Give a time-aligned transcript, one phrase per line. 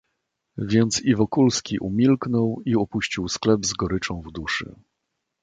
[0.57, 4.75] "Więc i Wokulski umilknął i opuścił sklep z goryczą w duszy."